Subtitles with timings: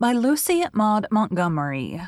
[0.00, 2.00] by Lucy Maud Montgomery.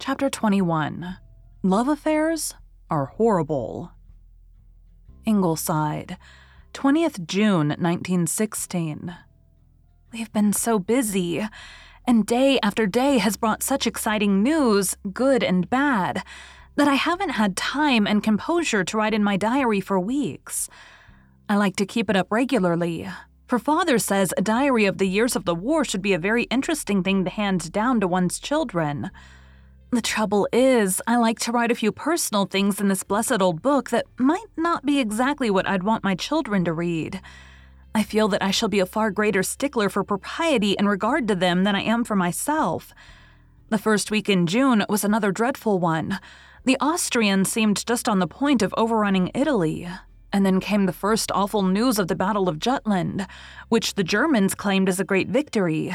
[0.00, 1.18] Chapter 21
[1.62, 2.56] Love Affairs
[2.90, 3.92] Are Horrible.
[5.24, 6.16] Ingleside,
[6.74, 9.14] 20th June 1916.
[10.12, 11.46] We've been so busy,
[12.04, 16.24] and day after day has brought such exciting news, good and bad,
[16.74, 20.68] that I haven't had time and composure to write in my diary for weeks.
[21.48, 23.08] I like to keep it up regularly,
[23.48, 26.44] for father says a diary of the years of the war should be a very
[26.44, 29.10] interesting thing to hand down to one's children.
[29.90, 33.62] The trouble is, I like to write a few personal things in this blessed old
[33.62, 37.22] book that might not be exactly what I'd want my children to read.
[37.94, 41.34] I feel that I shall be a far greater stickler for propriety in regard to
[41.34, 42.92] them than I am for myself.
[43.70, 46.18] The first week in June was another dreadful one.
[46.66, 49.88] The Austrians seemed just on the point of overrunning Italy,
[50.32, 53.26] and then came the first awful news of the Battle of Jutland,
[53.68, 55.94] which the Germans claimed as a great victory.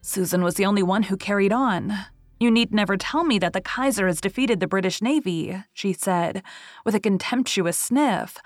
[0.00, 1.92] Susan was the only one who carried on.
[2.40, 6.42] You need never tell me that the Kaiser has defeated the British Navy, she said,
[6.84, 8.38] with a contemptuous sniff.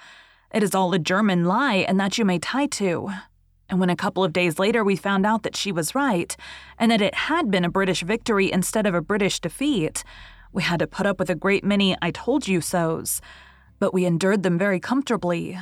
[0.52, 3.10] It is all a German lie, and that you may tie to.
[3.68, 6.36] And when a couple of days later we found out that she was right,
[6.78, 10.04] and that it had been a British victory instead of a British defeat,
[10.52, 13.20] we had to put up with a great many I told you so's
[13.78, 15.58] but we endured them very comfortably.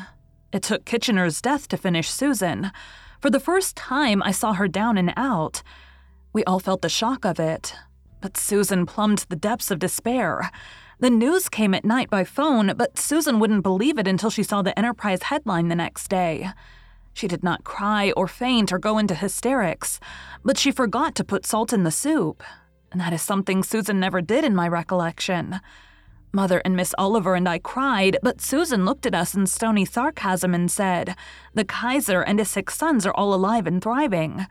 [0.53, 2.71] It took Kitchener's death to finish Susan.
[3.21, 5.63] For the first time, I saw her down and out.
[6.33, 7.75] We all felt the shock of it.
[8.21, 10.51] But Susan plumbed the depths of despair.
[11.01, 14.63] The news came at night by phone, but Susan wouldn't believe it until she saw
[14.63, 16.51] the Enterprise headline the next day.
[17.13, 20.01] She did not cry or faint or go into hysterics,
[20.45, 22.43] but she forgot to put salt in the soup.
[22.93, 25.61] And that is something Susan never did in my recollection.
[26.35, 30.53] Mother and Miss Oliver and I cried, but Susan looked at us in stony sarcasm
[30.53, 31.15] and said,
[31.55, 34.47] The Kaiser and his six sons are all alive and thriving.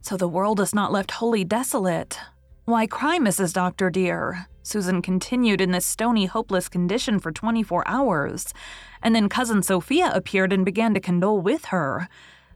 [0.00, 2.18] So the world is not left wholly desolate.
[2.64, 3.52] Why cry, Mrs.
[3.52, 4.46] Doctor dear?
[4.62, 8.54] Susan continued in this stony, hopeless condition for 24 hours,
[9.02, 12.08] and then Cousin Sophia appeared and began to condole with her.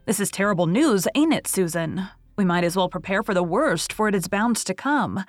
[0.06, 2.08] This is terrible news, ain't it, Susan?
[2.36, 5.24] We might as well prepare for the worst, for it is bound to come.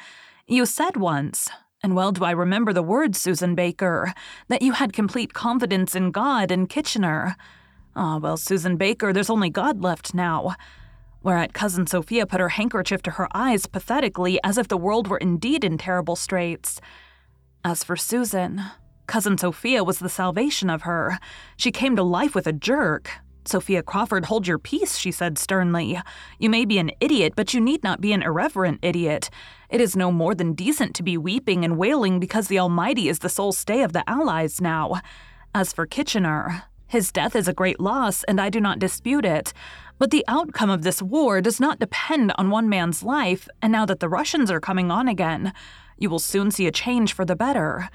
[0.47, 1.49] You said once,
[1.83, 4.13] and well do I remember the words, Susan Baker,
[4.47, 7.35] that you had complete confidence in God and Kitchener.
[7.95, 10.55] Ah, oh, well, Susan Baker, there's only God left now.
[11.21, 15.17] Whereat Cousin Sophia put her handkerchief to her eyes pathetically, as if the world were
[15.17, 16.79] indeed in terrible straits.
[17.65, 18.61] As for Susan,
[19.05, 21.19] Cousin Sophia was the salvation of her.
[21.57, 23.09] She came to life with a jerk.
[23.47, 25.99] Sophia Crawford, hold your peace, she said sternly.
[26.39, 29.29] You may be an idiot, but you need not be an irreverent idiot.
[29.69, 33.19] It is no more than decent to be weeping and wailing because the Almighty is
[33.19, 35.01] the sole stay of the Allies now.
[35.53, 39.51] As for Kitchener, his death is a great loss, and I do not dispute it.
[39.97, 43.85] But the outcome of this war does not depend on one man's life, and now
[43.85, 45.53] that the Russians are coming on again,
[45.97, 47.89] you will soon see a change for the better.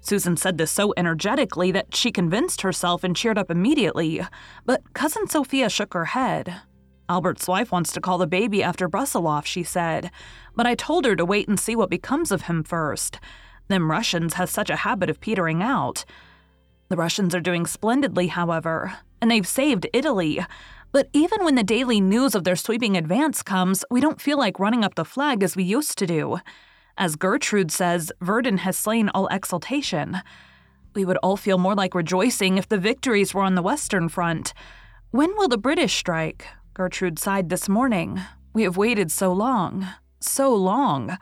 [0.00, 4.22] Susan said this so energetically that she convinced herself and cheered up immediately,
[4.64, 6.62] but Cousin Sophia shook her head.
[7.08, 10.10] Albert's wife wants to call the baby after Brusiloff, she said,
[10.54, 13.20] but I told her to wait and see what becomes of him first.
[13.68, 16.04] Them Russians has such a habit of petering out.
[16.88, 20.44] The Russians are doing splendidly, however, and they've saved Italy.
[20.92, 24.60] But even when the daily news of their sweeping advance comes, we don't feel like
[24.60, 26.38] running up the flag as we used to do.
[26.98, 30.18] As Gertrude says, Verdun has slain all exultation.
[30.94, 34.54] We would all feel more like rejoicing if the victories were on the Western Front.
[35.10, 36.46] When will the British strike?
[36.72, 38.20] Gertrude sighed this morning.
[38.54, 39.86] We have waited so long.
[40.20, 41.18] So long.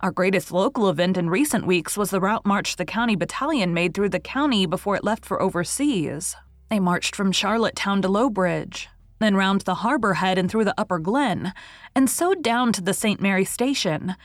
[0.00, 3.92] Our greatest local event in recent weeks was the route march the county battalion made
[3.92, 6.34] through the county before it left for overseas.
[6.70, 8.88] They marched from Charlottetown to Lowbridge,
[9.18, 11.52] then round the harbor head and through the upper glen,
[11.94, 13.20] and so down to the St.
[13.20, 14.16] Mary station.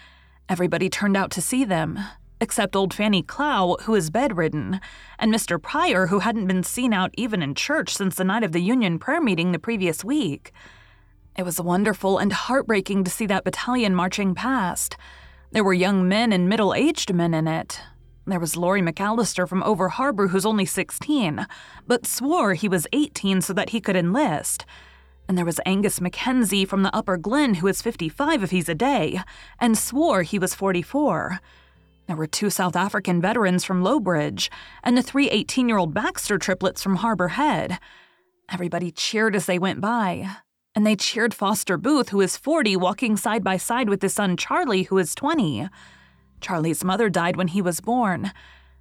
[0.50, 2.00] Everybody turned out to see them,
[2.40, 4.80] except old Fanny Clow, who is bedridden,
[5.20, 5.62] and Mr.
[5.62, 8.98] Pryor, who hadn't been seen out even in church since the night of the Union
[8.98, 10.54] prayer meeting the previous week.
[11.38, 14.96] It was wonderful and heartbreaking to see that battalion marching past.
[15.52, 17.82] There were young men and middle aged men in it.
[18.26, 21.46] There was Laurie McAllister from Over Harbor, who's only 16,
[21.86, 24.66] but swore he was 18 so that he could enlist.
[25.28, 28.76] And there was Angus Mackenzie from the Upper Glen, who is 55 if he's a
[28.76, 29.20] day,
[29.60, 31.40] and swore he was 44.
[32.08, 34.50] There were two South African veterans from Lowbridge,
[34.84, 37.80] and the three 18 year old Baxter triplets from Harbor Head.
[38.50, 40.38] Everybody cheered as they went by,
[40.74, 44.38] and they cheered Foster Booth, who is 40, walking side by side with his son
[44.38, 45.68] Charlie, who is 20.
[46.40, 48.32] Charlie's mother died when he was born.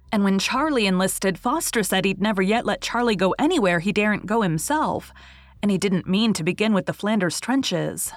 [0.09, 4.25] And when Charlie enlisted, Foster said he'd never yet let Charlie go anywhere he daren't
[4.25, 5.11] go himself,
[5.61, 8.11] and he didn't mean to begin with the Flanders trenches.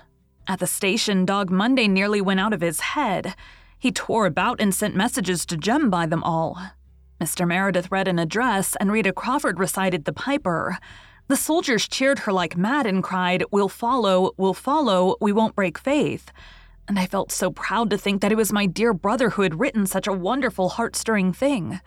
[0.47, 3.35] At the station, Dog Monday nearly went out of his head.
[3.79, 6.61] He tore about and sent messages to Jem by them all.
[7.21, 7.47] Mr.
[7.47, 10.79] Meredith read an address, and Rita Crawford recited the Piper.
[11.29, 15.79] The soldiers cheered her like mad and cried, We'll follow, we'll follow, we won't break
[15.79, 16.33] faith.
[16.89, 19.61] And I felt so proud to think that it was my dear brother who had
[19.61, 21.81] written such a wonderful, heart stirring thing.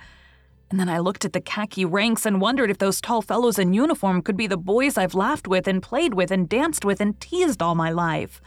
[0.74, 3.75] And then I looked at the khaki ranks and wondered if those tall fellows in
[3.75, 7.20] uniform could be the boys I've laughed with and played with and danced with and
[7.20, 8.42] teased all my life.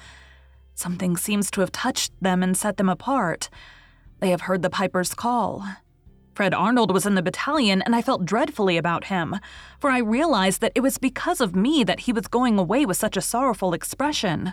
[0.75, 3.49] Something seems to have touched them and set them apart.
[4.19, 5.65] They have heard the Piper's call.
[6.35, 9.37] Fred Arnold was in the battalion, and I felt dreadfully about him,
[9.79, 12.97] for I realized that it was because of me that he was going away with
[12.97, 14.53] such a sorrowful expression.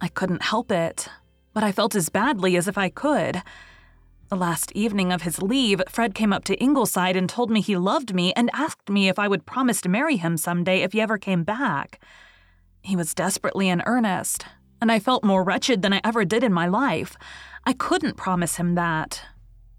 [0.00, 1.08] I couldn't help it,
[1.54, 3.42] but I felt as badly as if I could.
[4.30, 7.76] The last evening of his leave, Fred came up to Ingleside and told me he
[7.76, 11.00] loved me and asked me if I would promise to marry him someday if he
[11.00, 12.00] ever came back.
[12.80, 14.46] He was desperately in earnest,
[14.80, 17.16] and I felt more wretched than I ever did in my life.
[17.66, 19.22] I couldn't promise him that.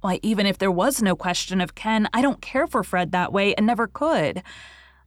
[0.02, 3.34] Why, even if there was no question of Ken, I don't care for Fred that
[3.34, 4.44] way and never could.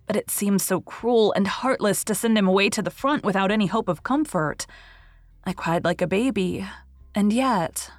[0.07, 3.53] But it seemed so cruel and heartless to send him away to the front without
[3.53, 4.67] any hope of comfort.
[5.45, 6.67] I cried like a baby.
[7.15, 7.91] And yet.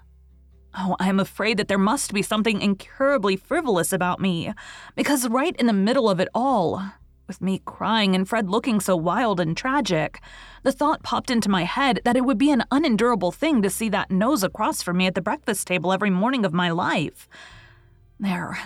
[0.77, 4.53] Oh, I am afraid that there must be something incurably frivolous about me,
[4.95, 6.83] because right in the middle of it all,
[7.27, 10.19] with me crying and Fred looking so wild and tragic,
[10.63, 13.89] the thought popped into my head that it would be an unendurable thing to see
[13.89, 17.27] that nose across from me at the breakfast table every morning of my life.
[18.19, 18.57] There.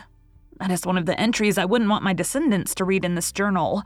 [0.60, 3.32] That is one of the entries I wouldn't want my descendants to read in this
[3.32, 3.84] journal.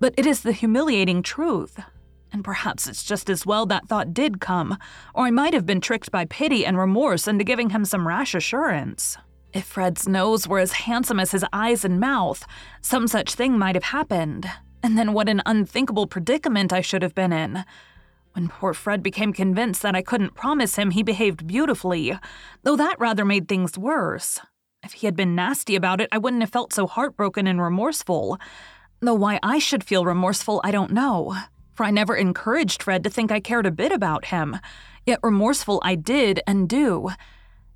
[0.00, 1.80] But it is the humiliating truth.
[2.34, 4.76] And perhaps it's just as well that thought did come,
[5.14, 8.34] or I might have been tricked by pity and remorse into giving him some rash
[8.34, 9.16] assurance.
[9.52, 12.44] If Fred's nose were as handsome as his eyes and mouth,
[12.80, 14.50] some such thing might have happened.
[14.82, 17.64] And then what an unthinkable predicament I should have been in.
[18.32, 22.18] When poor Fred became convinced that I couldn't promise him, he behaved beautifully,
[22.64, 24.40] though that rather made things worse.
[24.82, 28.40] If he had been nasty about it, I wouldn't have felt so heartbroken and remorseful.
[28.98, 31.36] Though why I should feel remorseful, I don't know,
[31.74, 34.58] for I never encouraged Fred to think I cared a bit about him.
[35.04, 37.10] Yet remorseful I did and do.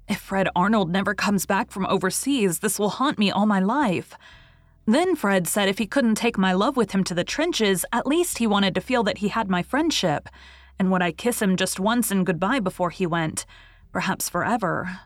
[0.08, 4.14] If Fred Arnold never comes back from overseas, this will haunt me all my life.
[4.86, 8.06] Then Fred said if he couldn't take my love with him to the trenches, at
[8.06, 10.30] least he wanted to feel that he had my friendship.
[10.78, 13.44] And would I kiss him just once and goodbye before he went?
[13.92, 15.00] Perhaps forever.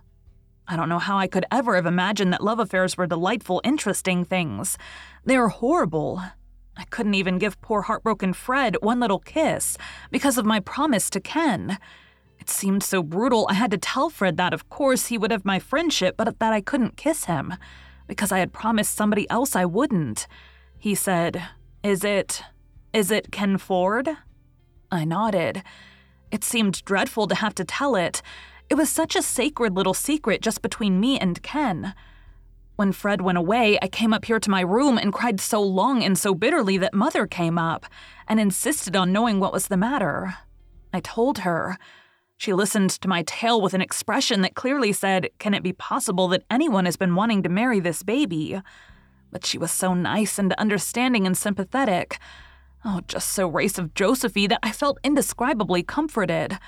[0.69, 4.25] I don't know how I could ever have imagined that love affairs were delightful, interesting
[4.25, 4.79] things.
[5.25, 6.23] They are horrible.
[6.77, 9.77] I couldn't even give poor heartbroken Fred one little kiss
[10.11, 11.79] because of my promise to Ken.
[12.39, 15.45] It seemed so brutal, I had to tell Fred that, of course, he would have
[15.45, 17.55] my friendship, but that I couldn't kiss him,
[18.09, 20.27] because I had promised somebody else I wouldn't.
[20.79, 21.43] He said,
[21.83, 22.43] Is it.
[22.93, 24.09] is it Ken Ford?
[24.91, 25.63] I nodded.
[26.33, 28.23] It seemed dreadful to have to tell it.
[28.69, 31.95] It was such a sacred little secret just between me and Ken.
[32.77, 36.03] When Fred went away, I came up here to my room and cried so long
[36.03, 37.87] and so bitterly that Mother came up
[38.27, 40.35] and insisted on knowing what was the matter.
[40.93, 41.79] I told her.
[42.39, 46.27] She listened to my tale with an expression that clearly said, Can it be possible
[46.29, 48.61] that anyone has been wanting to marry this baby?
[49.31, 52.19] But she was so nice and understanding and sympathetic.
[52.85, 56.59] Oh, just so race of Josephy that I felt indescribably comforted.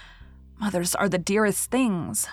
[0.60, 2.28] Mothers are the dearest things.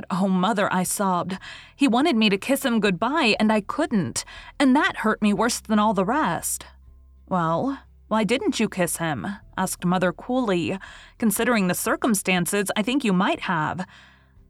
[0.00, 1.36] But oh, mother, I sobbed.
[1.76, 4.24] He wanted me to kiss him goodbye, and I couldn't,
[4.58, 6.64] and that hurt me worse than all the rest.
[7.28, 7.78] Well,
[8.08, 9.26] why didn't you kiss him?
[9.58, 10.78] asked Mother coolly.
[11.18, 13.86] Considering the circumstances, I think you might have.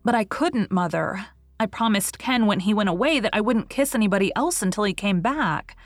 [0.04, 1.26] But I couldn't, Mother.
[1.59, 4.95] I promised Ken when he went away that I wouldn't kiss anybody else until he
[4.95, 5.76] came back.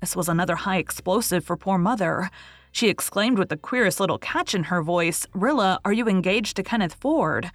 [0.00, 2.28] This was another high explosive for poor Mother.
[2.72, 6.62] She exclaimed with the queerest little catch in her voice, Rilla, are you engaged to
[6.62, 7.50] Kenneth Ford?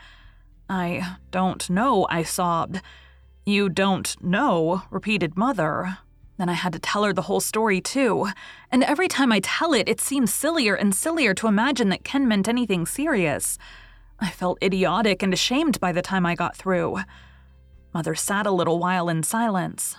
[0.70, 2.82] I don't know, I sobbed.
[3.46, 6.00] You don't know, repeated Mother.
[6.38, 8.28] Then I had to tell her the whole story, too.
[8.72, 12.28] And every time I tell it, it seems sillier and sillier to imagine that Ken
[12.28, 13.58] meant anything serious.
[14.20, 17.00] I felt idiotic and ashamed by the time I got through.
[17.94, 19.96] Mother sat a little while in silence.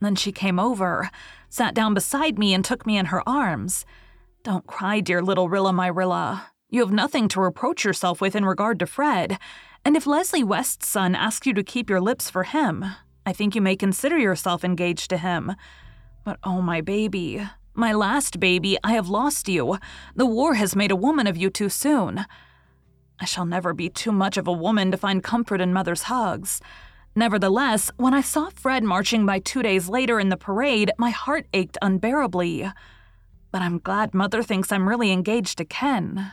[0.00, 1.10] Then she came over,
[1.48, 3.84] sat down beside me, and took me in her arms.
[4.42, 6.50] Don't cry, dear little Rilla, my Rilla.
[6.70, 9.38] You have nothing to reproach yourself with in regard to Fred.
[9.84, 12.84] And if Leslie West's son asks you to keep your lips for him,
[13.26, 15.54] I think you may consider yourself engaged to him.
[16.24, 19.78] But oh, my baby, my last baby, I have lost you.
[20.16, 22.24] The war has made a woman of you too soon.
[23.20, 26.60] I shall never be too much of a woman to find comfort in mother's hugs.
[27.14, 31.46] Nevertheless, when I saw Fred marching by two days later in the parade, my heart
[31.52, 32.70] ached unbearably.
[33.52, 36.32] But I'm glad mother thinks I'm really engaged to Ken.